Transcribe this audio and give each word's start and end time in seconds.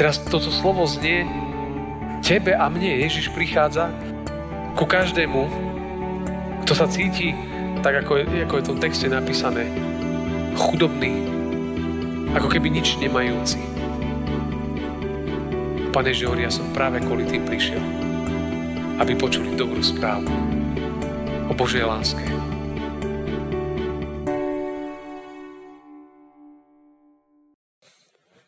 teraz 0.00 0.16
toto 0.16 0.48
slovo 0.48 0.88
znie, 0.88 1.28
tebe 2.24 2.56
a 2.56 2.72
mne 2.72 3.04
Ježiš 3.04 3.28
prichádza 3.36 3.92
ku 4.72 4.88
každému, 4.88 5.44
kto 6.64 6.72
sa 6.72 6.88
cíti 6.88 7.36
tak, 7.84 8.08
ako 8.08 8.24
je, 8.24 8.48
ako 8.48 8.54
je 8.56 8.64
v 8.64 8.68
tom 8.72 8.78
texte 8.80 9.12
napísané, 9.12 9.68
chudobný, 10.56 11.12
ako 12.32 12.48
keby 12.48 12.72
nič 12.72 12.96
nemajúci. 12.96 13.60
Pane 15.92 16.16
Ježiš 16.16 16.32
ja 16.32 16.48
som 16.48 16.64
práve 16.72 17.04
kvôli 17.04 17.28
tým 17.28 17.44
prišiel, 17.44 17.84
aby 19.04 19.12
počuli 19.20 19.52
dobrú 19.52 19.84
správu 19.84 20.32
o 21.44 21.52
Božej 21.52 21.84
láske. 21.84 22.24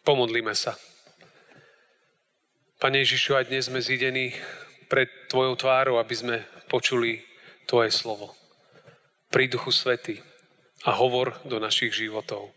Pomodlíme 0.01 0.57
sa. 0.57 0.92
Pane 2.83 2.99
Ježišu, 3.07 3.39
aj 3.39 3.47
dnes 3.47 3.71
sme 3.71 3.79
zidení 3.79 4.35
pred 4.91 5.07
Tvojou 5.31 5.55
tvárou, 5.55 6.03
aby 6.03 6.19
sme 6.19 6.37
počuli 6.67 7.23
Tvoje 7.63 7.95
slovo. 7.95 8.35
Pri 9.31 9.47
Duchu 9.47 9.71
Svety 9.71 10.19
a 10.83 10.91
hovor 10.99 11.39
do 11.47 11.63
našich 11.63 11.95
životov. 11.95 12.51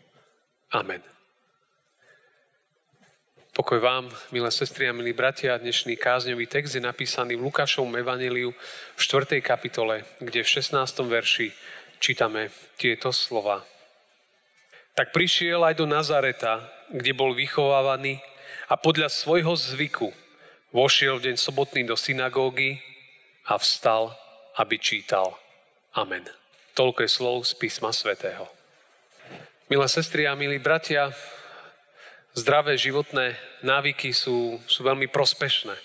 Amen. 0.74 1.06
Pokoj 3.54 3.78
vám, 3.78 4.10
milé 4.34 4.50
sestry 4.50 4.90
a 4.90 4.98
milí 4.98 5.14
bratia. 5.14 5.62
Dnešný 5.62 5.94
kázňový 5.94 6.50
text 6.50 6.74
je 6.74 6.82
napísaný 6.82 7.38
v 7.38 7.46
Lukášovom 7.46 7.94
evaneliu 7.94 8.50
v 8.98 9.02
4. 9.05 9.46
kapitole, 9.46 10.10
kde 10.18 10.42
v 10.42 10.50
16. 10.50 11.05
verši 11.05 11.54
čítame 12.02 12.50
tieto 12.82 13.14
slova. 13.14 13.62
Tak 14.98 15.14
prišiel 15.14 15.62
aj 15.62 15.78
do 15.78 15.86
Nazareta, 15.86 16.66
kde 16.90 17.14
bol 17.14 17.38
vychovávaný 17.38 18.26
a 18.66 18.74
podľa 18.74 19.14
svojho 19.14 19.54
zvyku 19.54 20.10
vošiel 20.76 21.23
v 21.23 21.31
deň 21.31 21.35
sobotný 21.40 21.87
do 21.87 21.95
synagógy 21.95 22.84
a 23.48 23.55
vstal, 23.55 24.12
aby 24.59 24.76
čítal. 24.76 25.40
Amen. 25.95 26.27
Toľko 26.76 27.07
je 27.07 27.15
slov 27.15 27.48
z 27.48 27.55
písma 27.55 27.95
svätého. 27.95 28.43
Milé 29.71 29.87
sestry 29.87 30.27
a 30.27 30.35
milí 30.35 30.59
bratia, 30.59 31.15
zdravé 32.35 32.76
životné 32.76 33.40
návyky 33.63 34.12
sú, 34.12 34.59
sú 34.68 34.84
veľmi 34.84 35.07
prospešné 35.07 35.79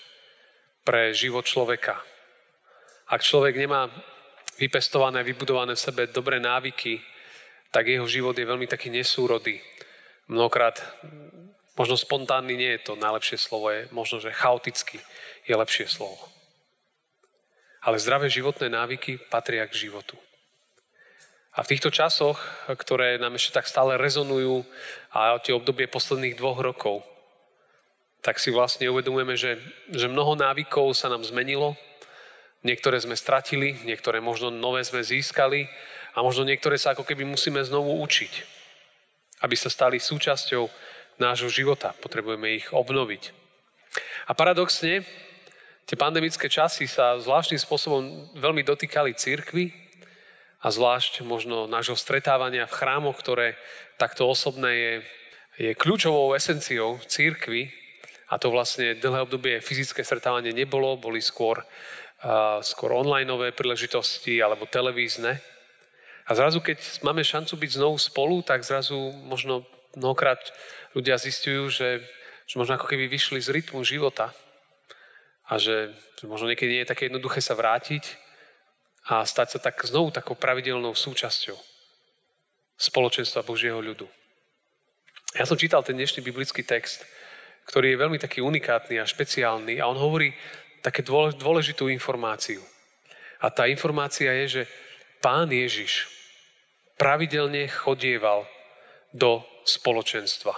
pre 0.83 1.15
život 1.15 1.47
človeka. 1.47 1.95
Ak 3.07 3.23
človek 3.23 3.55
nemá 3.55 3.87
vypestované, 4.59 5.23
vybudované 5.23 5.79
v 5.79 5.85
sebe 5.87 6.11
dobré 6.11 6.43
návyky, 6.43 6.99
tak 7.71 7.87
jeho 7.87 8.03
život 8.11 8.35
je 8.35 8.43
veľmi 8.43 8.67
taký 8.67 8.91
nesúrodý. 8.91 9.55
Mnohokrát, 10.27 10.83
možno 11.81 11.97
spontánny 11.97 12.53
nie 12.53 12.77
je 12.77 12.85
to 12.85 12.93
najlepšie 12.93 13.41
slovo, 13.41 13.73
je 13.73 13.89
možno, 13.89 14.21
že 14.21 14.29
chaotický 14.29 15.01
je 15.49 15.55
lepšie 15.57 15.89
slovo. 15.89 16.21
Ale 17.81 17.97
zdravé 17.97 18.29
životné 18.29 18.69
návyky 18.69 19.17
patria 19.33 19.65
k 19.65 19.89
životu. 19.89 20.13
A 21.57 21.65
v 21.65 21.73
týchto 21.73 21.89
časoch, 21.89 22.37
ktoré 22.69 23.17
nám 23.17 23.33
ešte 23.35 23.57
tak 23.57 23.65
stále 23.65 23.97
rezonujú 23.97 24.61
a 25.09 25.41
tie 25.41 25.57
obdobie 25.57 25.89
posledných 25.89 26.37
dvoch 26.37 26.61
rokov, 26.61 27.01
tak 28.21 28.37
si 28.37 28.53
vlastne 28.53 28.85
uvedomujeme, 28.85 29.33
že, 29.33 29.57
že 29.89 30.05
mnoho 30.05 30.37
návykov 30.37 30.93
sa 30.93 31.09
nám 31.09 31.25
zmenilo, 31.25 31.73
niektoré 32.61 33.01
sme 33.01 33.17
stratili, 33.17 33.81
niektoré 33.81 34.21
možno 34.21 34.53
nové 34.53 34.85
sme 34.85 35.01
získali 35.01 35.65
a 36.13 36.21
možno 36.21 36.45
niektoré 36.45 36.77
sa 36.77 36.93
ako 36.93 37.01
keby 37.01 37.25
musíme 37.25 37.57
znovu 37.65 37.97
učiť, 38.05 38.33
aby 39.41 39.55
sa 39.57 39.73
stali 39.73 39.97
súčasťou 39.97 40.69
nášho 41.21 41.53
života. 41.53 41.93
Potrebujeme 42.01 42.57
ich 42.57 42.73
obnoviť. 42.73 43.29
A 44.25 44.33
paradoxne, 44.33 45.05
tie 45.85 45.97
pandemické 45.99 46.49
časy 46.49 46.89
sa 46.89 47.21
zvláštnym 47.21 47.61
spôsobom 47.61 48.33
veľmi 48.41 48.65
dotýkali 48.65 49.13
církvy, 49.13 49.81
a 50.61 50.67
zvlášť 50.69 51.25
možno 51.25 51.65
nášho 51.65 51.97
stretávania 51.97 52.69
v 52.69 52.77
chrámoch, 52.77 53.17
ktoré 53.17 53.57
takto 53.97 54.29
osobné 54.29 54.71
je, 54.77 54.93
je 55.57 55.71
kľúčovou 55.73 56.37
esenciou 56.37 57.01
církvy 57.01 57.73
a 58.29 58.37
to 58.37 58.53
vlastne 58.53 58.93
dlhé 58.93 59.25
obdobie 59.25 59.57
fyzické 59.57 60.05
stretávanie 60.05 60.53
nebolo, 60.53 61.01
boli 61.01 61.17
skôr, 61.17 61.65
uh, 61.65 62.61
skôr 62.61 62.93
onlineové 62.93 63.57
príležitosti 63.57 64.37
alebo 64.37 64.69
televízne. 64.69 65.41
A 66.29 66.31
zrazu, 66.37 66.61
keď 66.61 66.77
máme 67.01 67.25
šancu 67.25 67.57
byť 67.57 67.81
znovu 67.81 67.97
spolu, 67.97 68.45
tak 68.45 68.61
zrazu 68.61 68.95
možno 69.25 69.65
mnohokrát 69.95 70.39
ľudia 70.95 71.19
zistujú, 71.19 71.67
že, 71.71 72.03
že 72.47 72.55
možno 72.59 72.75
ako 72.75 72.87
keby 72.87 73.07
vyšli 73.07 73.39
z 73.43 73.51
rytmu 73.51 73.83
života 73.83 74.31
a 75.47 75.59
že, 75.59 75.91
že 76.19 76.25
možno 76.27 76.47
niekedy 76.47 76.79
nie 76.79 76.83
je 76.83 76.91
také 76.91 77.11
jednoduché 77.11 77.43
sa 77.43 77.55
vrátiť 77.55 78.03
a 79.11 79.25
stať 79.25 79.57
sa 79.57 79.59
tak 79.59 79.81
znovu 79.83 80.13
takou 80.13 80.37
pravidelnou 80.37 80.93
súčasťou 80.93 81.57
spoločenstva 82.77 83.45
Božieho 83.45 83.77
ľudu. 83.81 84.07
Ja 85.37 85.47
som 85.47 85.55
čítal 85.55 85.83
ten 85.83 85.95
dnešný 85.95 86.23
biblický 86.23 86.63
text, 86.63 87.07
ktorý 87.69 87.93
je 87.93 88.01
veľmi 88.01 88.17
taký 88.19 88.43
unikátny 88.43 88.99
a 88.99 89.07
špeciálny 89.07 89.79
a 89.79 89.87
on 89.87 89.95
hovorí 89.95 90.33
také 90.81 91.05
dôležitú 91.05 91.87
informáciu. 91.87 92.59
A 93.41 93.49
tá 93.53 93.69
informácia 93.69 94.33
je, 94.43 94.61
že 94.61 94.63
pán 95.21 95.49
Ježiš 95.49 96.09
pravidelne 96.97 97.69
chodieval 97.69 98.45
do 99.11 99.43
spoločenstva. 99.67 100.55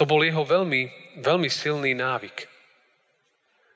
To 0.00 0.08
bol 0.08 0.24
jeho 0.24 0.42
veľmi, 0.42 0.88
veľmi 1.20 1.48
silný 1.52 1.92
návyk. 1.92 2.48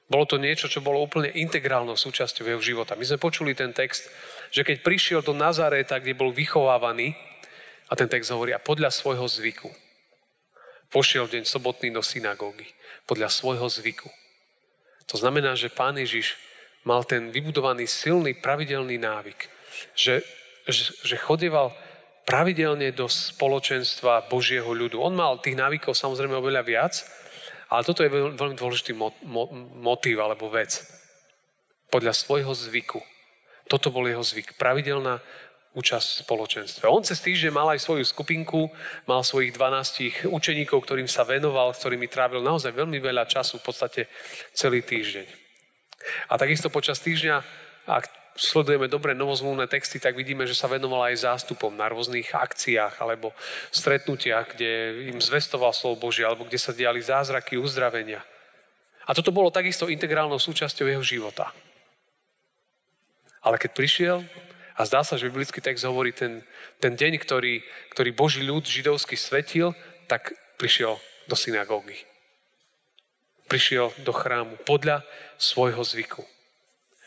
Bolo 0.06 0.24
to 0.24 0.38
niečo, 0.38 0.70
čo 0.70 0.80
bolo 0.80 1.02
úplne 1.02 1.34
integrálnou 1.34 1.98
súčasťou 1.98 2.46
jeho 2.46 2.62
života. 2.62 2.94
My 2.94 3.02
sme 3.02 3.18
počuli 3.18 3.58
ten 3.58 3.74
text, 3.74 4.06
že 4.54 4.62
keď 4.62 4.86
prišiel 4.86 5.20
do 5.20 5.34
Nazaréta, 5.34 5.98
kde 5.98 6.14
bol 6.14 6.30
vychovávaný, 6.30 7.18
a 7.86 7.92
ten 7.94 8.10
text 8.10 8.30
hovorí, 8.30 8.54
a 8.54 8.62
podľa 8.62 8.90
svojho 8.90 9.26
zvyku. 9.26 9.70
Pošiel 10.90 11.26
deň 11.26 11.42
sobotný 11.46 11.90
do 11.90 12.02
synagógy. 12.02 12.66
Podľa 13.06 13.30
svojho 13.30 13.66
zvyku. 13.66 14.10
To 15.10 15.16
znamená, 15.18 15.54
že 15.54 15.70
pán 15.70 15.98
Ježiš 15.98 16.38
mal 16.86 17.02
ten 17.02 17.30
vybudovaný 17.30 17.86
silný 17.90 18.34
pravidelný 18.38 18.98
návyk. 18.98 19.50
Že, 19.98 20.22
že, 20.70 20.82
že 21.02 21.16
chodieval 21.18 21.74
pravidelne 22.26 22.90
do 22.90 23.06
spoločenstva 23.06 24.26
Božieho 24.26 24.66
ľudu. 24.66 24.98
On 24.98 25.14
mal 25.14 25.38
tých 25.38 25.54
návykov 25.54 25.94
samozrejme 25.94 26.34
oveľa 26.34 26.62
viac, 26.66 26.94
ale 27.70 27.86
toto 27.86 28.02
je 28.02 28.10
veľmi 28.10 28.58
dôležitý 28.58 28.92
motív 29.78 30.16
alebo 30.18 30.50
vec. 30.50 30.82
Podľa 31.86 32.12
svojho 32.12 32.50
zvyku. 32.50 32.98
Toto 33.70 33.94
bol 33.94 34.06
jeho 34.10 34.22
zvyk. 34.22 34.58
Pravidelná 34.58 35.22
účasť 35.76 36.08
v 36.08 36.22
spoločenstve. 36.24 36.84
On 36.88 37.04
cez 37.04 37.20
týždeň 37.20 37.52
mal 37.52 37.68
aj 37.70 37.84
svoju 37.84 38.02
skupinku, 38.02 38.72
mal 39.04 39.20
svojich 39.20 39.52
12 39.54 40.26
učeníkov, 40.26 40.82
ktorým 40.82 41.06
sa 41.06 41.22
venoval, 41.22 41.76
s 41.76 41.84
ktorými 41.84 42.08
trávil 42.08 42.40
naozaj 42.40 42.72
veľmi 42.72 42.96
veľa 42.96 43.28
času, 43.28 43.60
v 43.60 43.66
podstate 43.66 44.02
celý 44.56 44.80
týždeň. 44.82 45.26
A 46.32 46.40
takisto 46.40 46.72
počas 46.72 46.96
týždňa, 47.04 47.36
ak 47.86 48.08
sledujeme 48.36 48.86
dobre 48.86 49.16
novozmluvné 49.16 49.66
texty, 49.66 49.96
tak 49.96 50.14
vidíme, 50.14 50.44
že 50.44 50.54
sa 50.54 50.68
venoval 50.68 51.08
aj 51.10 51.24
zástupom 51.24 51.72
na 51.72 51.88
rôznych 51.88 52.36
akciách 52.36 53.00
alebo 53.00 53.32
stretnutiach, 53.72 54.54
kde 54.54 54.70
im 55.10 55.18
zvestoval 55.18 55.72
slovo 55.72 56.08
Božie, 56.08 56.22
alebo 56.28 56.44
kde 56.44 56.60
sa 56.60 56.76
diali 56.76 57.00
zázraky, 57.00 57.56
uzdravenia. 57.56 58.20
A 59.08 59.16
toto 59.16 59.32
bolo 59.32 59.48
takisto 59.48 59.88
integrálnou 59.88 60.36
súčasťou 60.36 60.86
jeho 60.86 61.04
života. 61.04 61.50
Ale 63.40 63.56
keď 63.56 63.70
prišiel, 63.72 64.18
a 64.76 64.84
zdá 64.84 65.00
sa, 65.00 65.16
že 65.16 65.32
biblický 65.32 65.64
text 65.64 65.88
hovorí 65.88 66.12
ten, 66.12 66.44
ten 66.82 66.92
deň, 66.92 67.16
ktorý, 67.22 67.64
ktorý 67.96 68.10
Boží 68.12 68.44
ľud 68.44 68.68
židovský 68.68 69.16
svetil, 69.16 69.72
tak 70.04 70.36
prišiel 70.60 71.00
do 71.30 71.34
synagógy. 71.38 71.96
Prišiel 73.48 73.94
do 74.02 74.12
chrámu 74.12 74.60
podľa 74.66 75.06
svojho 75.38 75.80
zvyku. 75.80 76.35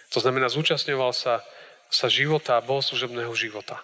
To 0.10 0.20
znamená, 0.20 0.50
zúčastňoval 0.50 1.14
sa, 1.14 1.46
sa 1.90 2.10
života, 2.10 2.58
bohoslužebného 2.66 3.30
života. 3.38 3.82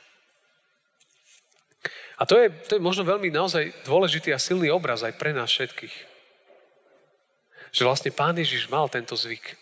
A 2.15 2.23
to 2.23 2.39
je, 2.39 2.47
to 2.71 2.79
je 2.79 2.81
možno 2.81 3.03
veľmi 3.03 3.27
naozaj 3.27 3.75
dôležitý 3.83 4.31
a 4.31 4.39
silný 4.39 4.71
obraz 4.71 5.03
aj 5.03 5.19
pre 5.19 5.35
nás 5.35 5.51
všetkých. 5.51 5.95
Že 7.75 7.81
vlastne 7.83 8.11
Pán 8.15 8.39
Ježiš 8.39 8.71
mal 8.71 8.87
tento 8.87 9.19
zvyk. 9.19 9.59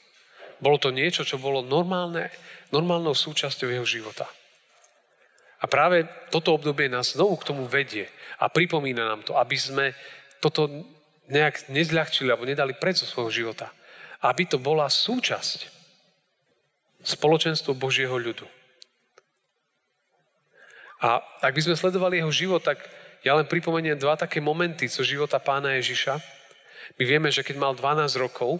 Bolo 0.61 0.77
to 0.77 0.93
niečo, 0.93 1.25
čo 1.25 1.41
bolo 1.41 1.65
normálne, 1.65 2.29
normálnou 2.69 3.17
súčasťou 3.17 3.73
jeho 3.73 3.87
života. 3.89 4.29
A 5.59 5.65
práve 5.65 6.05
toto 6.29 6.53
obdobie 6.53 6.91
nás 6.91 7.17
znovu 7.17 7.39
k 7.39 7.47
tomu 7.49 7.65
vedie 7.65 8.05
a 8.37 8.51
pripomína 8.51 9.03
nám 9.03 9.21
to, 9.25 9.33
aby 9.39 9.57
sme 9.57 9.85
toto 10.37 10.67
nejak 11.31 11.71
nezľahčili 11.71 12.29
alebo 12.29 12.45
nedali 12.45 12.75
pred 12.75 12.93
zo 12.99 13.07
svojho 13.07 13.31
života. 13.31 13.71
Aby 14.19 14.45
to 14.45 14.59
bola 14.59 14.91
súčasť 14.91 15.82
spoločenstvo 17.03 17.75
Božieho 17.75 18.15
ľudu. 18.15 18.47
A 21.03 21.19
ak 21.43 21.51
by 21.51 21.61
sme 21.67 21.75
sledovali 21.75 22.23
jeho 22.23 22.31
život, 22.31 22.63
tak 22.63 22.79
ja 23.27 23.35
len 23.35 23.47
pripomeniem 23.47 23.99
dva 23.99 24.15
také 24.15 24.39
momenty 24.39 24.87
zo 24.87 25.03
života 25.03 25.39
pána 25.39 25.75
Ježiša, 25.75 26.19
My 26.99 27.03
vieme, 27.07 27.31
že 27.31 27.47
keď 27.47 27.55
mal 27.57 27.73
12 27.73 28.19
rokov, 28.19 28.59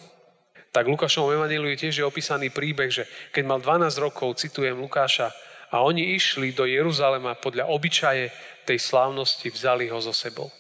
tak 0.74 0.90
Lukášovom 0.90 1.38
evaníliu 1.38 1.78
tiež 1.78 2.02
opísaný 2.02 2.50
príbeh, 2.50 2.90
že 2.90 3.06
keď 3.30 3.44
mal 3.46 3.60
12 3.62 3.94
rokov, 4.02 4.42
citujem 4.42 4.74
Lukáša, 4.80 5.30
a 5.74 5.82
oni 5.82 6.14
išli 6.14 6.54
do 6.54 6.70
Jeruzalema 6.70 7.34
podľa 7.34 7.66
obyčaje 7.70 8.30
tej 8.66 8.78
slávnosti, 8.78 9.50
vzali 9.50 9.90
ho 9.90 9.98
so 9.98 10.14
sebou. 10.14 10.54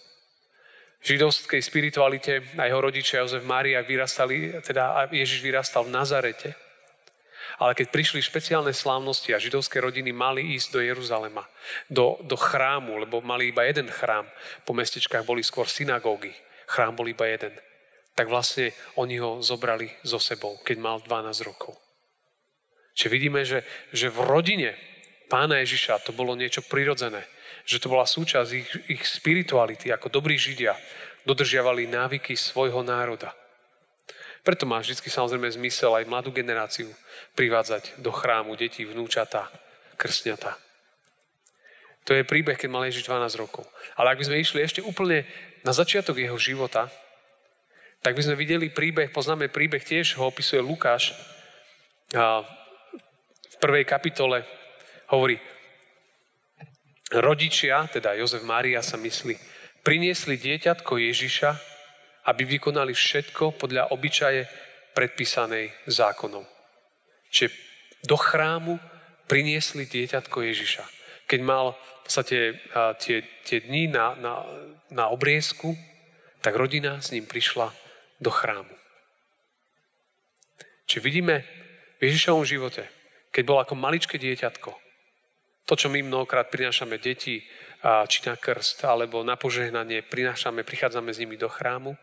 V 1.03 1.13
židovskej 1.13 1.61
spiritualite 1.61 2.41
aj 2.57 2.67
jeho 2.69 2.81
rodičia 2.81 3.21
Jozef 3.21 3.45
Mária 3.45 3.83
vyrastali, 3.85 4.57
teda 4.65 5.05
Ježiš 5.13 5.43
vyrastal 5.43 5.85
v 5.85 5.93
Nazarete. 5.93 6.49
Ale 7.61 7.77
keď 7.77 7.93
prišli 7.93 8.21
špeciálne 8.25 8.73
slávnosti 8.73 9.33
a 9.33 9.41
židovské 9.41 9.81
rodiny 9.81 10.09
mali 10.09 10.57
ísť 10.57 10.67
do 10.73 10.79
Jeruzalema, 10.81 11.45
do, 11.89 12.17
do 12.25 12.33
chrámu, 12.33 12.97
lebo 13.01 13.21
mali 13.21 13.53
iba 13.53 13.65
jeden 13.65 13.89
chrám, 13.89 14.25
po 14.65 14.73
mestečkách 14.73 15.25
boli 15.25 15.45
skôr 15.45 15.69
synagógy, 15.69 16.33
chrám 16.65 16.97
bol 16.97 17.05
iba 17.05 17.29
jeden, 17.29 17.53
tak 18.13 18.29
vlastne 18.29 18.73
oni 18.97 19.17
ho 19.21 19.41
zobrali 19.41 19.89
so 20.05 20.17
sebou, 20.17 20.57
keď 20.61 20.77
mal 20.81 20.97
12 21.01 21.49
rokov. 21.49 21.77
Čiže 22.93 23.09
vidíme, 23.09 23.41
že, 23.41 23.65
že 23.89 24.13
v 24.13 24.21
rodine 24.21 24.77
pána 25.29 25.61
Ježiša 25.65 26.05
to 26.05 26.13
bolo 26.13 26.37
niečo 26.37 26.61
prirodzené, 26.61 27.25
že 27.65 27.81
to 27.81 27.89
bola 27.89 28.05
súčasť 28.05 28.49
ich, 28.53 28.69
ich 28.97 29.03
spirituality, 29.05 29.89
ako 29.89 30.13
dobrí 30.13 30.37
židia 30.37 30.77
dodržiavali 31.25 31.87
návyky 31.89 32.35
svojho 32.37 32.83
národa. 32.83 33.33
Preto 34.43 34.67
má 34.67 34.83
vždy 34.83 34.99
samozrejme 34.99 35.47
zmysel 35.55 35.95
aj 35.95 36.07
mladú 36.07 36.29
generáciu 36.35 36.91
privádzať 37.33 38.03
do 38.03 38.11
chrámu 38.11 38.59
detí, 38.59 38.83
vnúčatá, 38.83 39.47
krstňatá. 39.95 40.59
To 42.03 42.11
je 42.11 42.27
príbeh, 42.27 42.59
keď 42.59 42.67
mal 42.67 42.83
Ježiš 42.83 43.07
12 43.07 43.39
rokov. 43.39 43.63
Ale 43.95 44.11
ak 44.11 44.19
by 44.19 44.27
sme 44.27 44.43
išli 44.43 44.59
ešte 44.59 44.83
úplne 44.83 45.23
na 45.63 45.71
začiatok 45.71 46.19
jeho 46.19 46.35
života, 46.35 46.91
tak 48.03 48.19
by 48.19 48.21
sme 48.27 48.35
videli 48.35 48.67
príbeh, 48.67 49.15
poznáme 49.15 49.47
príbeh 49.47 49.79
tiež, 49.79 50.19
ho 50.19 50.27
opisuje 50.27 50.59
Lukáš 50.59 51.15
v 52.11 53.55
prvej 53.63 53.87
kapitole 53.87 54.43
hovorí, 55.07 55.37
rodičia, 57.13 57.85
teda 57.87 58.17
Jozef 58.17 58.41
Mária 58.41 58.81
sa 58.81 58.97
myslí, 58.97 59.37
priniesli 59.85 60.35
dieťatko 60.41 60.97
Ježiša, 60.97 61.72
aby 62.23 62.43
vykonali 62.47 62.95
všetko 62.95 63.59
podľa 63.59 63.91
obyčaje 63.91 64.47
predpísanej 64.95 65.73
zákonom. 65.89 66.45
Čiže 67.33 67.51
do 68.05 68.15
chrámu 68.15 68.79
priniesli 69.27 69.87
dieťatko 69.87 70.43
Ježiša. 70.43 70.83
Keď 71.27 71.39
mal 71.41 71.73
v 71.73 71.99
podstate 72.03 72.37
tie, 72.99 73.17
tie 73.47 73.57
dni 73.63 73.87
na, 73.89 74.13
na, 74.19 74.33
na 74.91 75.05
obriezku, 75.07 75.73
tak 76.43 76.59
rodina 76.59 76.99
s 76.99 77.15
ním 77.15 77.23
prišla 77.23 77.71
do 78.19 78.29
chrámu. 78.29 78.75
Či 80.83 80.99
vidíme 80.99 81.47
v 81.97 82.11
Ježišovom 82.11 82.43
živote, 82.43 82.83
keď 83.31 83.43
bol 83.47 83.57
ako 83.63 83.79
maličké 83.79 84.19
dieťatko, 84.19 84.71
to, 85.63 85.73
čo 85.79 85.87
my 85.87 86.03
mnohokrát 86.03 86.51
prinášame 86.51 86.99
deti, 86.99 87.39
či 87.83 88.17
na 88.27 88.35
krst, 88.35 88.83
alebo 88.83 89.23
na 89.23 89.39
požehnanie, 89.39 90.03
prinášame, 90.03 90.67
prichádzame 90.67 91.15
s 91.15 91.19
nimi 91.23 91.39
do 91.39 91.47
chrámu. 91.47 91.95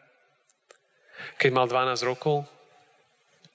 Keď 1.38 1.50
mal 1.52 1.66
12 1.68 2.04
rokov, 2.06 2.46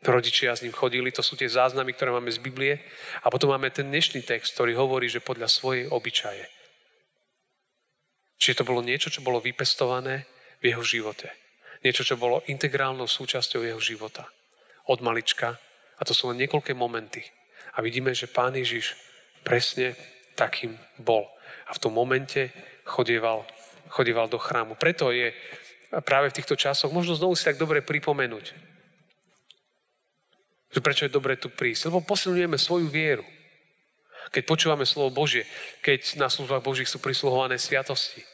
rodičia 0.06 0.54
s 0.54 0.62
ním 0.62 0.76
chodili, 0.76 1.10
to 1.10 1.26
sú 1.26 1.34
tie 1.34 1.50
záznamy, 1.50 1.94
ktoré 1.98 2.14
máme 2.14 2.30
z 2.30 2.42
Biblie. 2.42 2.78
A 3.26 3.32
potom 3.34 3.50
máme 3.50 3.74
ten 3.74 3.90
dnešný 3.90 4.22
text, 4.22 4.54
ktorý 4.54 4.78
hovorí, 4.78 5.10
že 5.10 5.24
podľa 5.24 5.50
svojej 5.50 5.90
obyčaje. 5.90 6.46
Čiže 8.38 8.62
to 8.62 8.68
bolo 8.68 8.86
niečo, 8.86 9.10
čo 9.10 9.26
bolo 9.26 9.42
vypestované 9.42 10.28
v 10.62 10.76
jeho 10.76 10.84
živote. 10.84 11.32
Niečo, 11.82 12.06
čo 12.06 12.20
bolo 12.20 12.46
integrálnou 12.46 13.08
súčasťou 13.10 13.62
jeho 13.64 13.82
života. 13.82 14.30
Od 14.90 15.02
malička. 15.02 15.58
A 15.98 16.02
to 16.04 16.14
sú 16.14 16.30
len 16.30 16.42
niekoľké 16.44 16.76
momenty. 16.76 17.24
A 17.76 17.82
vidíme, 17.82 18.12
že 18.12 18.30
Pán 18.30 18.54
Ježiš 18.54 18.94
presne 19.42 19.96
takým 20.36 20.76
bol. 21.00 21.26
A 21.70 21.74
v 21.74 21.82
tom 21.82 21.96
momente 21.96 22.52
chodieval, 22.84 23.48
chodieval 23.90 24.28
do 24.28 24.38
chrámu. 24.38 24.76
Preto 24.76 25.10
je 25.10 25.32
práve 26.04 26.32
v 26.32 26.38
týchto 26.42 26.60
časoch 26.60 26.92
možno 26.92 27.16
znovu 27.16 27.38
si 27.38 27.48
tak 27.48 27.56
dobre 27.56 27.80
pripomenúť, 27.80 28.46
že 30.76 30.80
prečo 30.84 31.08
je 31.08 31.16
dobre 31.16 31.40
tu 31.40 31.48
prísť. 31.48 31.88
Lebo 31.88 32.04
posilňujeme 32.04 32.60
svoju 32.60 32.92
vieru. 32.92 33.24
Keď 34.34 34.44
počúvame 34.44 34.84
slovo 34.84 35.14
Božie, 35.14 35.48
keď 35.86 36.20
na 36.20 36.28
službách 36.28 36.66
Božích 36.66 36.90
sú 36.90 37.00
prisluhované 37.00 37.56
sviatosti, 37.62 38.26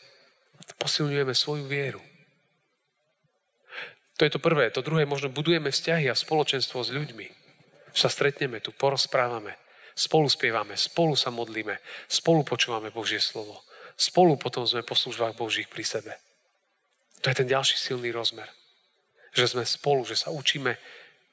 posilňujeme 0.80 1.36
svoju 1.36 1.68
vieru. 1.68 2.02
To 4.18 4.26
je 4.26 4.32
to 4.32 4.42
prvé. 4.42 4.70
To 4.74 4.86
druhé, 4.86 5.06
možno 5.06 5.34
budujeme 5.34 5.74
vzťahy 5.74 6.10
a 6.10 6.16
spoločenstvo 6.18 6.82
s 6.82 6.94
ľuďmi. 6.94 7.28
Sa 7.92 8.08
stretneme 8.08 8.64
tu, 8.64 8.72
porozprávame, 8.72 9.58
spolu 9.98 10.32
spievame, 10.32 10.80
spolu 10.80 11.18
sa 11.20 11.34
modlíme, 11.34 11.78
spolu 12.08 12.46
počúvame 12.48 12.94
Božie 12.94 13.20
slovo. 13.20 13.62
Spolu 14.00 14.40
potom 14.40 14.64
sme 14.64 14.86
po 14.86 14.96
službách 14.96 15.36
Božích 15.36 15.68
pri 15.68 15.84
sebe. 15.84 16.14
To 17.22 17.30
je 17.30 17.38
ten 17.38 17.48
ďalší 17.48 17.78
silný 17.78 18.10
rozmer. 18.10 18.50
Že 19.32 19.58
sme 19.58 19.64
spolu, 19.66 20.02
že 20.06 20.18
sa 20.18 20.34
učíme 20.34 20.78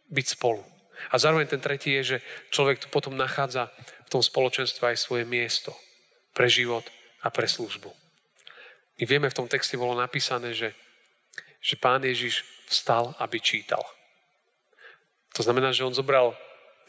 byť 0.08 0.26
spolu. 0.38 0.64
A 1.10 1.18
zároveň 1.18 1.46
ten 1.46 1.62
tretí 1.62 1.94
je, 2.00 2.16
že 2.16 2.18
človek 2.50 2.82
tu 2.82 2.86
potom 2.90 3.16
nachádza 3.16 3.70
v 4.06 4.12
tom 4.12 4.22
spoločenstve 4.22 4.92
aj 4.94 4.98
svoje 4.98 5.24
miesto 5.24 5.72
pre 6.34 6.50
život 6.50 6.84
a 7.22 7.30
pre 7.30 7.48
službu. 7.48 7.90
My 8.98 9.04
vieme, 9.06 9.30
v 9.30 9.38
tom 9.38 9.48
texte 9.48 9.78
bolo 9.78 9.94
napísané, 9.94 10.52
že, 10.52 10.74
že 11.62 11.78
pán 11.78 12.02
Ježiš 12.02 12.42
vstal, 12.66 13.14
aby 13.22 13.38
čítal. 13.38 13.80
To 15.38 15.46
znamená, 15.46 15.70
že 15.70 15.86
on 15.86 15.94
zobral 15.94 16.34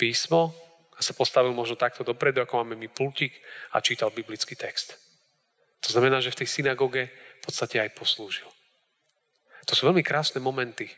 písmo 0.02 0.52
a 0.98 1.06
sa 1.06 1.14
postavil 1.14 1.54
možno 1.54 1.78
takto 1.78 2.02
dopredu, 2.02 2.42
ako 2.42 2.66
máme 2.66 2.76
my 2.76 2.90
pultík 2.90 3.38
a 3.72 3.80
čítal 3.80 4.10
biblický 4.10 4.58
text. 4.58 4.98
To 5.86 5.90
znamená, 5.94 6.20
že 6.20 6.34
v 6.34 6.44
tej 6.44 6.48
synagóge 6.50 7.14
v 7.40 7.42
podstate 7.46 7.80
aj 7.80 7.94
poslúžil. 7.96 8.50
To 9.70 9.78
sú 9.78 9.86
veľmi 9.86 10.02
krásne 10.02 10.42
momenty, 10.42 10.90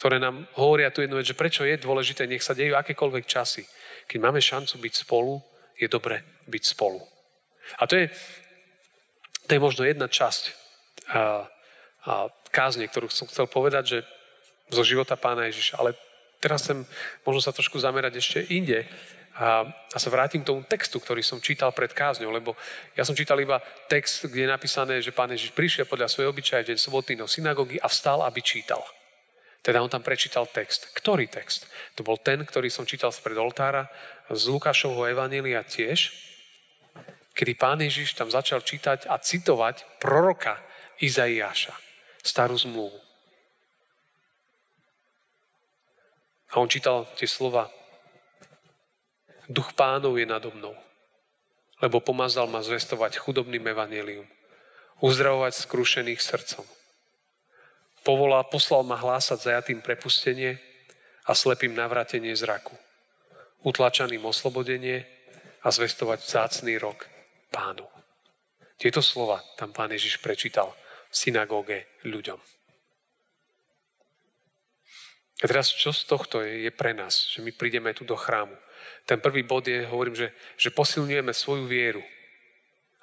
ktoré 0.00 0.16
nám 0.16 0.48
hovoria 0.56 0.88
tu 0.88 1.04
jednu 1.04 1.20
vec, 1.20 1.28
že 1.28 1.36
prečo 1.36 1.68
je 1.68 1.76
dôležité, 1.76 2.24
nech 2.24 2.40
sa 2.40 2.56
dejú 2.56 2.72
akékoľvek 2.72 3.28
časy. 3.28 3.68
Keď 4.08 4.18
máme 4.18 4.40
šancu 4.40 4.80
byť 4.80 4.94
spolu, 5.04 5.36
je 5.76 5.86
dobre 5.92 6.24
byť 6.48 6.62
spolu. 6.64 7.04
A 7.78 7.84
to 7.84 8.00
je, 8.00 8.08
to 9.44 9.50
je 9.52 9.60
možno 9.60 9.84
jedna 9.84 10.08
časť 10.08 10.42
a, 11.12 11.46
a 12.08 12.12
kázne, 12.48 12.88
ktorú 12.88 13.12
som 13.12 13.28
chcel 13.28 13.44
povedať, 13.44 13.84
že 13.84 13.98
zo 14.72 14.82
života 14.82 15.20
pána 15.20 15.52
Ježiša. 15.52 15.76
Ale 15.76 15.92
teraz 16.40 16.64
chcem 16.64 16.88
možno 17.28 17.44
sa 17.44 17.52
trošku 17.52 17.76
zamerať 17.76 18.18
ešte 18.18 18.38
inde 18.56 18.88
a, 19.42 19.66
a 19.66 19.98
sa 19.98 20.06
vrátim 20.06 20.46
k 20.46 20.54
tomu 20.54 20.62
textu, 20.62 21.02
ktorý 21.02 21.18
som 21.18 21.42
čítal 21.42 21.74
pred 21.74 21.90
kázňou, 21.90 22.30
lebo 22.30 22.54
ja 22.94 23.02
som 23.02 23.18
čítal 23.18 23.42
iba 23.42 23.58
text, 23.90 24.30
kde 24.30 24.46
je 24.46 24.54
napísané, 24.54 25.02
že 25.02 25.10
pán 25.10 25.34
Ježiš 25.34 25.50
prišiel 25.50 25.90
podľa 25.90 26.06
svojho 26.06 26.30
obyčaja 26.30 26.62
deň 26.62 26.78
sobotný 26.78 27.18
do 27.18 27.26
synagógy 27.26 27.82
a 27.82 27.90
vstal, 27.90 28.22
aby 28.22 28.38
čítal. 28.38 28.78
Teda 29.66 29.82
on 29.82 29.90
tam 29.90 30.06
prečítal 30.06 30.46
text. 30.46 30.94
Ktorý 30.94 31.26
text? 31.26 31.66
To 31.98 32.06
bol 32.06 32.22
ten, 32.22 32.46
ktorý 32.46 32.70
som 32.70 32.86
čítal 32.86 33.10
spred 33.10 33.34
oltára 33.34 33.90
z 34.30 34.46
Lukášovho 34.46 35.10
Evanília 35.10 35.66
tiež, 35.66 36.14
kedy 37.34 37.58
pán 37.58 37.82
Ježiš 37.82 38.14
tam 38.14 38.30
začal 38.30 38.62
čítať 38.62 39.10
a 39.10 39.18
citovať 39.18 39.98
proroka 39.98 40.62
Izaiáša 41.02 41.74
starú 42.22 42.54
zmluvu. 42.54 42.94
A 46.52 46.60
on 46.62 46.70
čítal 46.70 47.10
tie 47.18 47.26
slova. 47.26 47.81
Duch 49.52 49.76
pánov 49.76 50.16
je 50.16 50.24
nado 50.24 50.48
mnou, 50.56 50.72
lebo 51.84 52.00
pomazal 52.00 52.48
ma 52.48 52.64
zvestovať 52.64 53.20
chudobným 53.20 53.60
evanelium, 53.68 54.24
uzdravovať 55.04 55.52
skrušených 55.68 56.24
srdcom. 56.24 56.64
Povolal, 58.00 58.48
poslal 58.48 58.80
ma 58.80 58.96
hlásať 58.96 59.52
zajatým 59.52 59.84
prepustenie 59.84 60.56
a 61.28 61.36
slepým 61.36 61.76
navratenie 61.76 62.32
zraku, 62.32 62.72
utlačaným 63.60 64.24
oslobodenie 64.24 65.04
a 65.60 65.68
zvestovať 65.68 66.24
vzácný 66.24 66.80
rok 66.80 67.06
pánu. 67.52 67.84
Tieto 68.80 69.04
slova 69.04 69.44
tam 69.60 69.70
pán 69.76 69.92
Ježiš 69.92 70.18
prečítal 70.18 70.72
synagóge 71.12 71.86
ľuďom. 72.08 72.40
A 75.42 75.44
teraz, 75.44 75.74
čo 75.74 75.92
z 75.92 76.08
tohto 76.08 76.40
je, 76.40 76.66
je 76.66 76.72
pre 76.72 76.96
nás, 76.96 77.28
že 77.28 77.44
my 77.44 77.52
prídeme 77.52 77.92
tu 77.92 78.08
do 78.08 78.16
chrámu? 78.16 78.54
Ten 79.04 79.20
prvý 79.20 79.42
bod 79.42 79.66
je, 79.66 79.86
hovorím, 79.86 80.14
že, 80.14 80.32
že 80.56 80.74
posilňujeme 80.74 81.34
svoju 81.34 81.66
vieru 81.66 82.02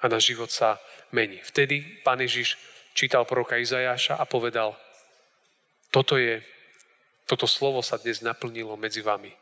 a 0.00 0.08
náš 0.08 0.32
život 0.32 0.50
sa 0.50 0.80
mení. 1.12 1.40
Vtedy 1.44 2.02
pán 2.02 2.20
Ježiš 2.20 2.56
čítal 2.96 3.24
proroka 3.24 3.60
Izajáša 3.60 4.16
a 4.16 4.24
povedal, 4.24 4.76
toto 5.90 6.16
je, 6.16 6.40
toto 7.26 7.46
slovo 7.46 7.82
sa 7.82 7.98
dnes 7.98 8.22
naplnilo 8.22 8.76
medzi 8.80 9.02
vami. 9.02 9.32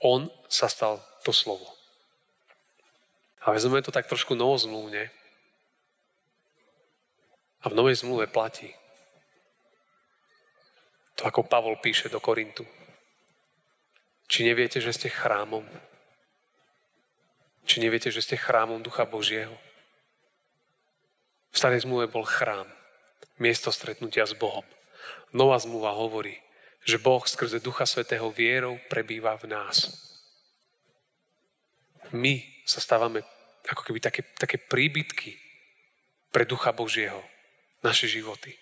On 0.00 0.30
sa 0.48 0.66
stal 0.70 1.02
to 1.24 1.32
slovo. 1.34 1.66
A 3.44 3.52
vezmeme 3.52 3.84
to 3.84 3.92
tak 3.92 4.08
trošku 4.08 4.36
novozmluvne, 4.36 5.12
a 7.60 7.68
v 7.68 7.76
Novej 7.76 8.00
zmluve 8.00 8.26
platí, 8.26 8.72
To 11.20 11.28
ako 11.28 11.44
Pavol 11.44 11.76
píše 11.76 12.08
do 12.08 12.16
Korintu. 12.16 12.64
Či 14.30 14.46
neviete, 14.46 14.78
že 14.78 14.94
ste 14.94 15.10
chrámom? 15.10 15.66
Či 17.66 17.82
neviete, 17.82 18.14
že 18.14 18.22
ste 18.22 18.38
chrámom 18.38 18.78
Ducha 18.78 19.02
Božieho? 19.02 19.58
V 21.50 21.56
starej 21.58 21.82
zmluve 21.82 22.06
bol 22.06 22.22
chrám, 22.22 22.70
miesto 23.42 23.74
stretnutia 23.74 24.22
s 24.22 24.38
Bohom. 24.38 24.62
Nová 25.34 25.58
zmluva 25.58 25.98
hovorí, 25.98 26.38
že 26.86 27.02
Boh 27.02 27.26
skrze 27.26 27.58
Ducha 27.58 27.82
Svetého 27.90 28.30
vierou 28.30 28.78
prebýva 28.86 29.34
v 29.34 29.50
nás. 29.50 29.90
My 32.14 32.38
sa 32.62 32.78
stávame 32.78 33.26
ako 33.66 33.82
keby 33.82 33.98
také, 33.98 34.22
také 34.38 34.62
príbytky 34.62 35.34
pre 36.30 36.46
Ducha 36.46 36.70
Božieho. 36.70 37.18
Naše 37.82 38.06
životy. 38.06 38.54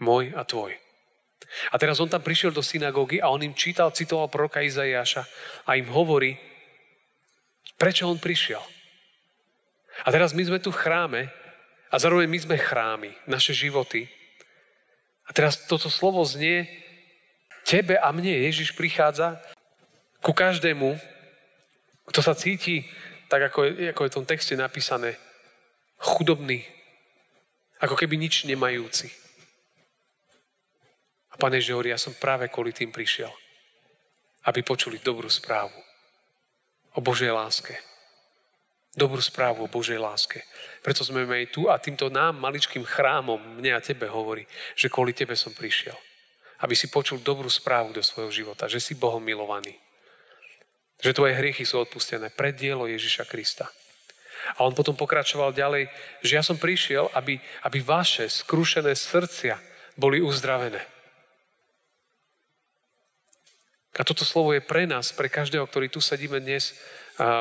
Môj 0.00 0.32
a 0.32 0.48
tvoj. 0.48 0.87
A 1.72 1.76
teraz 1.80 1.98
on 1.98 2.10
tam 2.10 2.20
prišiel 2.20 2.52
do 2.52 2.60
synagógy 2.60 3.22
a 3.22 3.32
on 3.32 3.42
im 3.42 3.56
čítal, 3.56 3.94
citoval 3.94 4.28
proroka 4.28 4.60
Izaiáša 4.60 5.24
a 5.64 5.78
im 5.78 5.88
hovorí, 5.88 6.36
prečo 7.78 8.10
on 8.10 8.20
prišiel. 8.20 8.60
A 10.04 10.08
teraz 10.14 10.34
my 10.34 10.42
sme 10.44 10.58
tu 10.62 10.70
v 10.70 10.80
chráme 10.80 11.20
a 11.88 11.96
zároveň 11.96 12.28
my 12.28 12.38
sme 12.38 12.56
chrámy, 12.60 13.10
naše 13.24 13.56
životy. 13.56 14.06
A 15.26 15.34
teraz 15.34 15.66
toto 15.66 15.90
slovo 15.90 16.22
znie, 16.24 16.68
tebe 17.64 17.98
a 18.00 18.08
mne 18.12 18.48
Ježiš 18.48 18.72
prichádza 18.72 19.40
ku 20.24 20.32
každému, 20.32 20.96
kto 22.08 22.20
sa 22.24 22.32
cíti, 22.32 22.88
tak 23.28 23.52
ako 23.52 23.68
je, 23.68 23.92
ako 23.92 24.00
je 24.04 24.10
v 24.10 24.16
tom 24.16 24.26
texte 24.28 24.56
napísané, 24.56 25.20
chudobný, 26.00 26.64
ako 27.82 27.94
keby 27.98 28.16
nič 28.16 28.48
nemajúci. 28.48 29.12
Pane 31.38 31.62
Ježiš 31.62 31.86
ja 31.86 31.94
som 31.94 32.18
práve 32.18 32.50
kvôli 32.50 32.74
tým 32.74 32.90
prišiel, 32.90 33.30
aby 34.50 34.66
počuli 34.66 34.98
dobrú 34.98 35.30
správu 35.30 35.78
o 36.98 37.00
Božej 37.00 37.30
láske. 37.30 37.78
Dobrú 38.98 39.22
správu 39.22 39.62
o 39.62 39.70
Božej 39.70 40.02
láske. 40.02 40.42
Preto 40.82 41.06
sme 41.06 41.22
aj 41.22 41.54
tu 41.54 41.70
a 41.70 41.78
týmto 41.78 42.10
nám, 42.10 42.34
maličkým 42.42 42.82
chrámom, 42.82 43.38
mne 43.38 43.78
a 43.78 43.84
tebe 43.84 44.10
hovorí, 44.10 44.42
že 44.74 44.90
kvôli 44.90 45.14
tebe 45.14 45.38
som 45.38 45.54
prišiel. 45.54 45.94
Aby 46.58 46.74
si 46.74 46.90
počul 46.90 47.22
dobrú 47.22 47.46
správu 47.46 47.94
do 47.94 48.02
svojho 48.02 48.34
života, 48.34 48.66
že 48.66 48.82
si 48.82 48.98
Bohom 48.98 49.22
milovaný. 49.22 49.78
Že 50.98 51.22
tvoje 51.22 51.38
hriechy 51.38 51.62
sú 51.62 51.78
odpustené 51.78 52.34
pre 52.34 52.50
dielo 52.50 52.90
Ježiša 52.90 53.30
Krista. 53.30 53.70
A 54.58 54.66
on 54.66 54.74
potom 54.74 54.98
pokračoval 54.98 55.54
ďalej, 55.54 55.86
že 56.26 56.34
ja 56.34 56.42
som 56.42 56.58
prišiel, 56.58 57.06
aby, 57.14 57.38
aby 57.62 57.78
vaše 57.78 58.26
skrušené 58.26 58.90
srdcia 58.98 59.54
boli 59.94 60.18
uzdravené. 60.18 60.97
A 63.96 64.04
toto 64.04 64.26
slovo 64.28 64.52
je 64.52 64.60
pre 64.60 64.84
nás, 64.84 65.14
pre 65.16 65.32
každého, 65.32 65.64
ktorý 65.64 65.88
tu 65.88 66.04
sedíme 66.04 66.42
dnes 66.42 66.76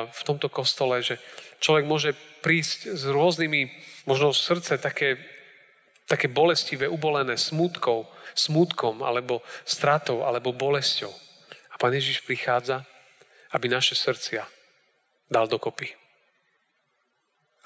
v 0.09 0.21
tomto 0.25 0.49
kostole, 0.49 1.03
že 1.03 1.19
človek 1.59 1.85
môže 1.85 2.11
prísť 2.41 2.95
s 2.97 3.03
rôznymi, 3.05 3.69
možno 4.09 4.33
srdce 4.33 4.79
také, 4.79 5.19
také 6.07 6.31
bolestivé, 6.31 6.87
ubolené 6.89 7.37
smutkou, 7.37 8.07
smutkom, 8.33 9.05
alebo 9.05 9.45
stratou, 9.67 10.25
alebo 10.25 10.55
bolesťou. 10.55 11.13
A 11.73 11.75
Pán 11.77 11.93
Ježiš 11.93 12.25
prichádza, 12.25 12.87
aby 13.53 13.69
naše 13.69 13.93
srdcia 13.93 14.47
dal 15.29 15.45
dokopy. 15.45 15.93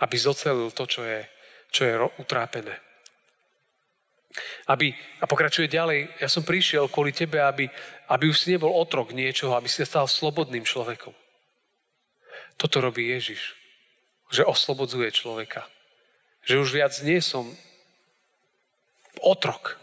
Aby 0.04 0.18
zocelil 0.20 0.74
to, 0.76 0.84
čo 0.90 1.06
je, 1.06 1.24
čo 1.72 1.82
je 1.88 1.94
utrápené. 2.20 2.76
Aby, 4.68 4.96
a 5.20 5.28
pokračuje 5.28 5.68
ďalej, 5.68 6.08
ja 6.24 6.28
som 6.32 6.48
prišiel 6.48 6.88
kvôli 6.88 7.12
tebe, 7.12 7.44
aby, 7.44 7.68
aby 8.08 8.24
už 8.32 8.38
si 8.48 8.56
nebol 8.56 8.72
otrok 8.72 9.12
niečoho, 9.12 9.56
aby 9.60 9.68
si 9.68 9.84
stal 9.84 10.08
slobodným 10.08 10.64
človekom. 10.64 11.12
Toto 12.56 12.78
robí 12.80 13.12
Ježiš. 13.12 13.58
Že 14.32 14.48
oslobodzuje 14.48 15.12
človeka. 15.12 15.68
Že 16.48 16.64
už 16.64 16.70
viac 16.72 16.94
nie 17.04 17.20
som 17.20 17.50
otrok. 19.20 19.82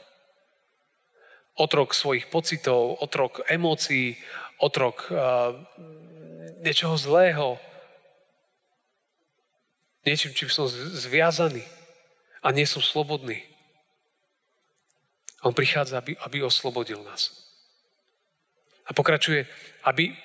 Otrok 1.59 1.93
svojich 1.93 2.31
pocitov, 2.31 2.97
otrok 3.03 3.45
emócií, 3.51 4.17
otrok 4.63 5.11
uh, 5.11 5.59
niečoho 6.63 6.97
zlého. 6.97 7.59
Niečím, 10.07 10.33
čím 10.33 10.49
som 10.49 10.71
zviazaný 10.71 11.67
a 12.41 12.55
nie 12.55 12.65
som 12.65 12.81
slobodný. 12.81 13.48
On 15.43 15.55
prichádza, 15.55 15.99
aby, 15.99 16.19
aby 16.19 16.43
oslobodil 16.43 17.03
nás. 17.07 17.31
A 18.89 18.97
pokračuje, 18.97 19.47
aby 19.85 20.17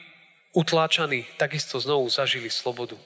utláčaní 0.54 1.26
takisto 1.38 1.78
znovu 1.78 2.10
zažili 2.10 2.50
slobodu. 2.50 2.98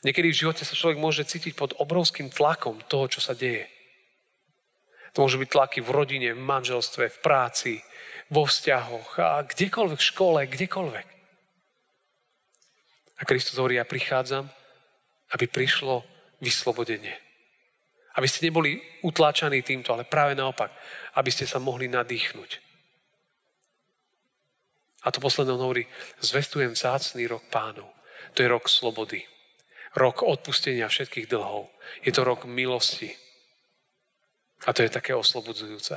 Niekedy 0.00 0.32
v 0.32 0.40
živote 0.44 0.64
sa 0.64 0.76
človek 0.76 0.96
môže 0.96 1.24
cítiť 1.28 1.52
pod 1.56 1.76
obrovským 1.76 2.32
tlakom 2.32 2.80
toho, 2.88 3.08
čo 3.08 3.20
sa 3.20 3.36
deje. 3.36 3.68
To 5.12 5.26
môže 5.26 5.36
byť 5.36 5.48
tlaky 5.48 5.78
v 5.84 5.90
rodine, 5.92 6.28
v 6.32 6.40
manželstve, 6.40 7.08
v 7.08 7.18
práci, 7.20 7.72
vo 8.30 8.46
vzťahoch 8.46 9.18
a 9.18 9.42
kdekoľvek 9.42 9.98
v 9.98 10.08
škole, 10.14 10.40
kdekoľvek. 10.46 11.06
A 13.20 13.22
Kristus 13.28 13.58
hovorí, 13.60 13.76
ja 13.76 13.84
prichádzam, 13.84 14.48
aby 15.36 15.44
prišlo 15.44 16.06
vyslobodenie. 16.40 17.29
Aby 18.18 18.26
ste 18.26 18.50
neboli 18.50 18.80
utláčaní 19.06 19.62
týmto, 19.62 19.94
ale 19.94 20.08
práve 20.08 20.34
naopak, 20.34 20.74
aby 21.14 21.30
ste 21.30 21.46
sa 21.46 21.62
mohli 21.62 21.86
nadýchnuť. 21.86 22.50
A 25.00 25.08
to 25.08 25.22
posledné 25.22 25.56
hovorí, 25.56 25.88
zvestujem 26.20 26.76
zácný 26.76 27.24
rok 27.24 27.48
pánov. 27.48 27.88
To 28.36 28.42
je 28.44 28.52
rok 28.52 28.68
slobody. 28.68 29.24
Rok 29.96 30.22
odpustenia 30.22 30.86
všetkých 30.86 31.26
dlhov. 31.26 31.72
Je 32.04 32.12
to 32.12 32.22
rok 32.22 32.44
milosti. 32.44 33.10
A 34.68 34.76
to 34.76 34.84
je 34.84 34.92
také 34.92 35.16
oslobodzujúce. 35.16 35.96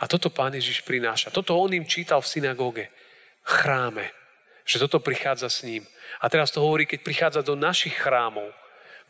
A 0.00 0.04
toto 0.08 0.32
pán 0.32 0.56
Ježiš 0.56 0.82
prináša. 0.82 1.30
Toto 1.30 1.54
on 1.54 1.70
im 1.70 1.86
čítal 1.86 2.18
v 2.24 2.30
synagóge. 2.32 2.84
Chráme. 3.46 4.10
Že 4.66 4.88
toto 4.88 4.98
prichádza 5.00 5.48
s 5.48 5.62
ním. 5.62 5.86
A 6.20 6.26
teraz 6.26 6.50
to 6.50 6.64
hovorí, 6.64 6.84
keď 6.84 7.00
prichádza 7.06 7.40
do 7.46 7.54
našich 7.54 7.94
chrámov, 7.94 8.50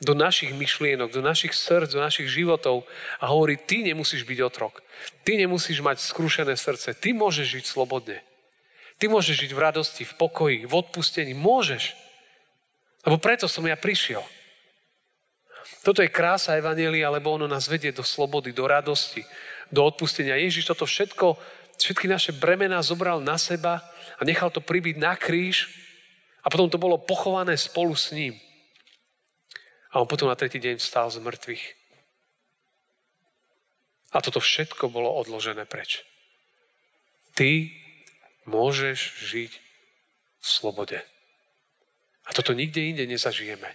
do 0.01 0.17
našich 0.17 0.57
myšlienok, 0.57 1.13
do 1.13 1.21
našich 1.21 1.53
srdc, 1.53 1.93
do 1.93 2.01
našich 2.01 2.33
životov 2.33 2.89
a 3.21 3.29
hovorí, 3.29 3.61
ty 3.61 3.85
nemusíš 3.85 4.25
byť 4.25 4.39
otrok. 4.41 4.81
Ty 5.29 5.37
nemusíš 5.37 5.85
mať 5.85 6.01
skrušené 6.01 6.57
srdce. 6.57 6.97
Ty 6.97 7.13
môžeš 7.13 7.61
žiť 7.61 7.65
slobodne. 7.69 8.25
Ty 8.97 9.13
môžeš 9.13 9.45
žiť 9.45 9.53
v 9.53 9.61
radosti, 9.61 10.03
v 10.09 10.17
pokoji, 10.17 10.59
v 10.65 10.73
odpustení. 10.73 11.37
Môžeš. 11.37 11.93
Lebo 13.05 13.21
preto 13.21 13.45
som 13.45 13.65
ja 13.69 13.77
prišiel. 13.77 14.25
Toto 15.85 16.01
je 16.01 16.13
krása 16.13 16.57
Evanielia, 16.57 17.13
lebo 17.13 17.37
ono 17.37 17.45
nás 17.45 17.69
vedie 17.69 17.93
do 17.93 18.05
slobody, 18.05 18.53
do 18.53 18.65
radosti, 18.65 19.25
do 19.73 19.85
odpustenia. 19.85 20.37
Ježiš 20.41 20.69
toto 20.73 20.85
všetko, 20.89 21.37
všetky 21.77 22.09
naše 22.09 22.33
bremená 22.37 22.81
zobral 22.81 23.21
na 23.21 23.37
seba 23.37 23.81
a 24.17 24.25
nechal 24.25 24.53
to 24.53 24.65
pribiť 24.65 24.97
na 25.01 25.17
kríž 25.17 25.69
a 26.41 26.49
potom 26.49 26.69
to 26.69 26.81
bolo 26.81 27.01
pochované 27.01 27.57
spolu 27.57 27.93
s 27.93 28.13
ním. 28.13 28.37
A 29.91 29.99
on 29.99 30.07
potom 30.07 30.31
na 30.31 30.39
tretí 30.39 30.63
deň 30.63 30.79
vstal 30.79 31.11
z 31.11 31.19
mŕtvych. 31.19 31.65
A 34.15 34.19
toto 34.23 34.43
všetko 34.43 34.91
bolo 34.91 35.11
odložené 35.19 35.67
preč. 35.67 36.03
Ty 37.35 37.71
môžeš 38.47 39.23
žiť 39.23 39.53
v 40.41 40.47
slobode. 40.47 40.99
A 42.27 42.31
toto 42.31 42.55
nikde 42.55 42.83
inde 42.83 43.07
nezažijeme. 43.07 43.71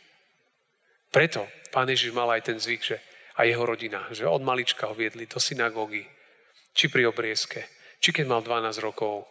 Preto 1.12 1.48
pán 1.72 1.88
Ježiš 1.88 2.12
mal 2.12 2.32
aj 2.32 2.52
ten 2.52 2.60
zvyk, 2.60 2.84
že 2.84 2.98
a 3.36 3.44
jeho 3.44 3.68
rodina, 3.68 4.08
že 4.16 4.28
od 4.28 4.40
malička 4.40 4.88
ho 4.88 4.96
viedli 4.96 5.28
do 5.28 5.40
synagógy, 5.40 6.08
či 6.72 6.88
pri 6.88 7.12
obriezke, 7.12 7.68
či 8.00 8.16
keď 8.16 8.26
mal 8.32 8.42
12 8.44 8.80
rokov, 8.80 9.28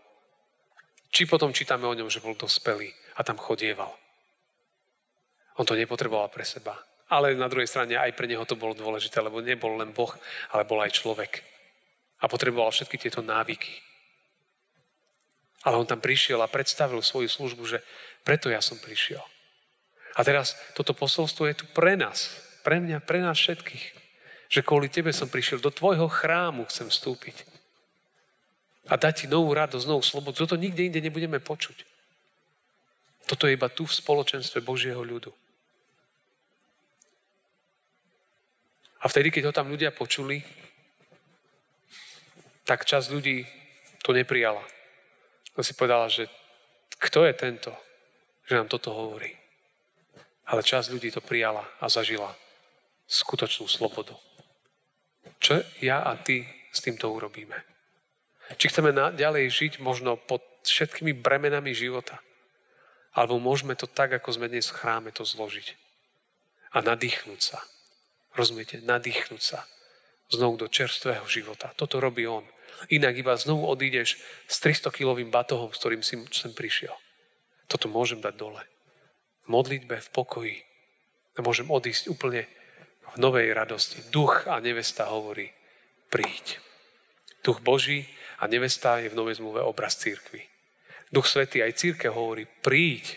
či 1.09 1.25
potom 1.25 1.57
čítame 1.57 1.89
o 1.89 1.97
ňom, 1.97 2.13
že 2.13 2.21
bol 2.21 2.37
dospelý 2.37 2.93
a 3.17 3.25
tam 3.25 3.41
chodieval. 3.41 3.97
On 5.59 5.67
to 5.67 5.79
nepotreboval 5.79 6.29
pre 6.35 6.43
seba. 6.43 6.75
Ale 7.13 7.37
na 7.37 7.47
druhej 7.47 7.69
strane 7.69 7.95
aj 7.95 8.17
pre 8.17 8.27
neho 8.27 8.43
to 8.49 8.59
bolo 8.59 8.75
dôležité, 8.75 9.21
lebo 9.21 9.45
nebol 9.45 9.77
len 9.79 9.93
Boh, 9.95 10.11
ale 10.51 10.67
bol 10.67 10.81
aj 10.83 10.99
človek. 10.99 11.45
A 12.23 12.27
potreboval 12.27 12.73
všetky 12.73 12.97
tieto 12.97 13.21
návyky. 13.21 13.71
Ale 15.65 15.79
on 15.79 15.87
tam 15.87 16.01
prišiel 16.01 16.41
a 16.43 16.51
predstavil 16.51 17.01
svoju 17.01 17.29
službu, 17.29 17.63
že 17.65 17.79
preto 18.25 18.49
ja 18.49 18.59
som 18.65 18.81
prišiel. 18.81 19.21
A 20.15 20.21
teraz 20.25 20.57
toto 20.73 20.97
posolstvo 20.97 21.47
je 21.51 21.55
tu 21.63 21.65
pre 21.71 21.95
nás. 21.95 22.33
Pre 22.65 22.81
mňa, 22.81 23.05
pre 23.05 23.21
nás 23.21 23.37
všetkých. 23.37 23.85
Že 24.49 24.61
kvôli 24.65 24.89
tebe 24.89 25.13
som 25.13 25.29
prišiel. 25.29 25.61
Do 25.61 25.75
tvojho 25.75 26.09
chrámu 26.09 26.65
chcem 26.73 26.89
vstúpiť. 26.89 27.45
A 28.89 29.01
dať 29.01 29.25
ti 29.25 29.27
novú 29.29 29.53
radosť, 29.53 29.89
novú 29.89 30.05
slobodu. 30.05 30.45
Toto 30.45 30.61
nikde 30.61 30.85
inde 30.85 31.01
nebudeme 31.01 31.41
počuť. 31.41 31.85
Toto 33.25 33.49
je 33.49 33.57
iba 33.57 33.69
tu 33.73 33.89
v 33.89 33.97
spoločenstve 33.97 34.61
Božieho 34.61 35.01
ľudu. 35.01 35.33
A 39.05 39.09
vtedy, 39.13 39.29
keď 39.29 39.53
ho 39.53 39.57
tam 39.57 39.69
ľudia 39.69 39.93
počuli, 39.93 40.41
tak 42.65 42.89
čas 42.89 43.13
ľudí 43.13 43.45
to 44.01 44.17
neprijala. 44.17 44.65
To 45.53 45.61
si 45.61 45.77
povedala, 45.77 46.09
že 46.09 46.33
kto 46.97 47.29
je 47.29 47.35
tento, 47.37 47.71
že 48.49 48.57
nám 48.57 48.73
toto 48.73 48.97
hovorí. 48.97 49.37
Ale 50.49 50.65
časť 50.65 50.89
ľudí 50.97 51.13
to 51.13 51.21
prijala 51.21 51.69
a 51.81 51.89
zažila 51.93 52.33
skutočnú 53.05 53.69
slobodu. 53.69 54.17
Čo 55.41 55.61
ja 55.85 56.01
a 56.01 56.17
ty 56.17 56.49
s 56.73 56.81
týmto 56.81 57.13
urobíme? 57.13 57.61
Či 58.57 58.73
chceme 58.73 58.93
ďalej 58.93 59.53
žiť 59.53 59.73
možno 59.85 60.17
pod 60.17 60.41
všetkými 60.65 61.13
bremenami 61.17 61.77
života, 61.77 62.21
alebo 63.13 63.37
môžeme 63.37 63.77
to 63.77 63.85
tak, 63.85 64.17
ako 64.17 64.37
sme 64.37 64.49
dnes 64.49 64.69
v 64.69 64.77
chráme, 64.81 65.13
to 65.13 65.25
zložiť 65.25 65.77
a 66.73 66.81
nadýchnúť 66.81 67.41
sa. 67.41 67.61
Rozumiete? 68.35 68.83
Nadýchnúť 68.83 69.43
sa 69.43 69.63
znovu 70.35 70.59
do 70.59 70.67
čerstvého 70.67 71.23
života. 71.31 71.71
Toto 71.79 72.03
robí 72.03 72.27
on. 72.27 72.43
Inak 72.91 73.15
iba 73.15 73.39
znovu 73.39 73.71
odídeš 73.71 74.19
s 74.51 74.57
300-kilovým 74.59 75.31
batohom, 75.31 75.71
s 75.71 75.79
ktorým 75.79 76.03
si 76.03 76.19
sem 76.35 76.51
prišiel. 76.51 76.93
Toto 77.71 77.87
môžem 77.87 78.19
dať 78.19 78.35
dole. 78.35 78.63
V 79.47 79.55
modlitbe, 79.55 80.03
v 80.03 80.11
pokoji. 80.11 80.59
A 81.39 81.47
môžem 81.47 81.71
odísť 81.71 82.11
úplne 82.11 82.51
v 83.15 83.17
novej 83.23 83.55
radosti. 83.55 84.03
Duch 84.11 84.51
a 84.51 84.59
nevesta 84.59 85.07
hovorí, 85.07 85.47
príď. 86.11 86.59
Duch 87.47 87.63
Boží 87.63 88.09
a 88.43 88.51
nevesta 88.51 88.99
je 88.99 89.13
v 89.13 89.19
novej 89.19 89.39
zmluve 89.39 89.63
obraz 89.63 89.95
církvy. 90.01 90.43
Duch 91.15 91.31
Svetý 91.31 91.63
aj 91.63 91.79
církev 91.79 92.11
hovorí, 92.11 92.51
príď. 92.65 93.15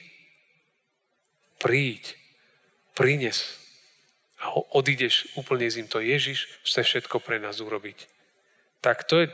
Príď. 1.58 2.14
Prines 2.94 3.67
a 4.38 4.54
odídeš 4.78 5.34
úplne 5.34 5.66
z 5.66 5.82
ním 5.82 5.90
to 5.90 5.98
Ježiš 5.98 6.46
chce 6.62 6.82
všetko 6.86 7.18
pre 7.20 7.42
nás 7.42 7.58
urobiť. 7.58 8.06
Tak 8.86 9.10
to 9.10 9.26
je 9.26 9.28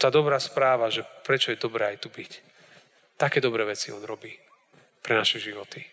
tá 0.00 0.08
dobrá 0.08 0.40
správa, 0.40 0.88
že 0.88 1.04
prečo 1.28 1.52
je 1.52 1.60
dobré 1.60 1.92
aj 1.92 2.00
tu 2.00 2.08
byť. 2.08 2.32
Také 3.20 3.44
dobré 3.44 3.68
veci 3.68 3.92
on 3.92 4.00
robí 4.00 4.32
pre 5.04 5.12
naše 5.12 5.36
životy. 5.36 5.84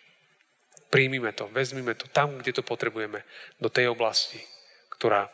Príjmime 0.88 1.36
to, 1.36 1.44
vezmime 1.52 1.92
to 1.92 2.08
tam, 2.08 2.40
kde 2.40 2.56
to 2.56 2.64
potrebujeme, 2.64 3.20
do 3.60 3.68
tej 3.68 3.92
oblasti, 3.92 4.40
ktorá 4.96 5.28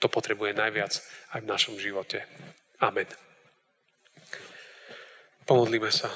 to 0.00 0.08
potrebuje 0.08 0.56
najviac 0.56 0.96
aj 1.36 1.40
v 1.44 1.50
našom 1.50 1.76
živote. 1.76 2.24
Amen. 2.80 3.08
Pomodlíme 5.44 5.92
sa. 5.92 6.08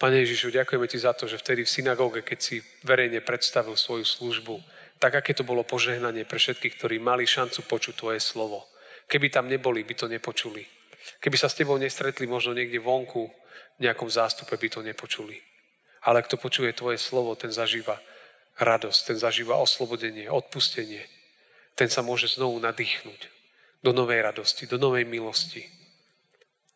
Pane 0.00 0.24
Ježišu, 0.24 0.48
ďakujeme 0.56 0.88
Ti 0.88 0.96
za 0.96 1.12
to, 1.12 1.28
že 1.28 1.36
vtedy 1.36 1.68
v 1.68 1.74
synagóge, 1.76 2.24
keď 2.24 2.38
si 2.40 2.64
verejne 2.88 3.20
predstavil 3.20 3.76
svoju 3.76 4.08
službu, 4.08 4.56
tak 4.96 5.12
aké 5.12 5.36
to 5.36 5.44
bolo 5.44 5.60
požehnanie 5.60 6.24
pre 6.24 6.40
všetkých, 6.40 6.80
ktorí 6.80 6.96
mali 6.96 7.28
šancu 7.28 7.68
počuť 7.68 8.00
Tvoje 8.00 8.16
slovo. 8.16 8.64
Keby 9.04 9.28
tam 9.28 9.52
neboli, 9.52 9.84
by 9.84 9.92
to 9.92 10.08
nepočuli. 10.08 10.64
Keby 11.20 11.36
sa 11.36 11.52
s 11.52 11.60
Tebou 11.60 11.76
nestretli 11.76 12.24
možno 12.24 12.56
niekde 12.56 12.80
vonku, 12.80 13.28
v 13.76 13.80
nejakom 13.84 14.08
zástupe 14.08 14.56
by 14.56 14.68
to 14.72 14.80
nepočuli. 14.80 15.36
Ale 16.08 16.24
kto 16.24 16.40
počuje 16.40 16.72
Tvoje 16.72 16.96
slovo, 16.96 17.36
ten 17.36 17.52
zažíva 17.52 18.00
radosť, 18.56 19.12
ten 19.12 19.18
zažíva 19.20 19.60
oslobodenie, 19.60 20.32
odpustenie. 20.32 21.04
Ten 21.76 21.92
sa 21.92 22.00
môže 22.00 22.24
znovu 22.32 22.56
nadýchnuť 22.56 23.20
do 23.84 23.92
novej 23.92 24.24
radosti, 24.24 24.64
do 24.64 24.80
novej 24.80 25.04
milosti, 25.04 25.68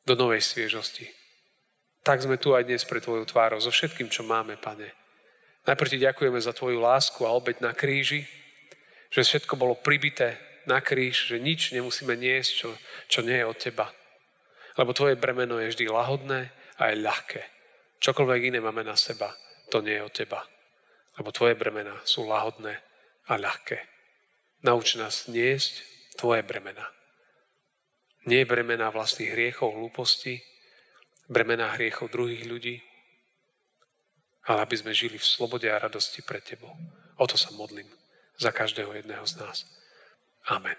do 0.04 0.12
novej 0.12 0.44
sviežosti 0.44 1.23
tak 2.04 2.20
sme 2.20 2.36
tu 2.36 2.52
aj 2.52 2.68
dnes 2.68 2.84
pre 2.84 3.00
Tvoju 3.00 3.24
tvárou, 3.24 3.56
so 3.64 3.72
všetkým, 3.72 4.12
čo 4.12 4.28
máme, 4.28 4.60
Pane. 4.60 4.92
Najprv 5.64 5.90
Ti 5.96 5.98
ďakujeme 6.04 6.36
za 6.36 6.52
Tvoju 6.52 6.76
lásku 6.76 7.24
a 7.24 7.32
obeď 7.32 7.64
na 7.64 7.72
kríži, 7.72 8.28
že 9.08 9.24
všetko 9.24 9.56
bolo 9.56 9.80
pribité 9.80 10.36
na 10.68 10.84
kríž, 10.84 11.32
že 11.32 11.40
nič 11.40 11.72
nemusíme 11.72 12.12
niesť, 12.12 12.50
čo, 12.52 12.68
čo 13.08 13.24
nie 13.24 13.40
je 13.40 13.48
od 13.48 13.56
Teba. 13.56 13.88
Lebo 14.76 14.92
Tvoje 14.92 15.16
bremeno 15.16 15.56
je 15.56 15.72
vždy 15.72 15.88
lahodné 15.88 16.52
a 16.76 16.92
je 16.92 17.00
ľahké. 17.00 17.42
Čokoľvek 18.04 18.52
iné 18.52 18.60
máme 18.60 18.84
na 18.84 19.00
seba, 19.00 19.32
to 19.72 19.80
nie 19.80 19.96
je 19.96 20.04
od 20.04 20.12
Teba. 20.12 20.44
Lebo 21.16 21.32
Tvoje 21.32 21.56
bremena 21.56 21.96
sú 22.04 22.28
lahodné 22.28 22.84
a 23.32 23.40
ľahké. 23.40 23.80
Nauč 24.60 25.00
nás 25.00 25.24
niesť 25.32 25.80
Tvoje 26.20 26.44
bremena. 26.44 26.84
Nie 28.28 28.44
bremena 28.44 28.92
vlastných 28.92 29.32
hriechov, 29.32 29.72
hlúpostí, 29.72 30.44
bremená 31.28 31.72
hriechov 31.74 32.12
druhých 32.12 32.44
ľudí, 32.44 32.82
ale 34.44 34.62
aby 34.64 34.76
sme 34.76 34.92
žili 34.92 35.16
v 35.16 35.24
slobode 35.24 35.68
a 35.72 35.80
radosti 35.80 36.20
pre 36.20 36.40
Tebou. 36.40 36.72
O 37.16 37.24
to 37.24 37.40
sa 37.40 37.52
modlím 37.56 37.88
za 38.36 38.52
každého 38.52 38.92
jedného 38.92 39.24
z 39.24 39.40
nás. 39.40 39.64
Amen. 40.52 40.76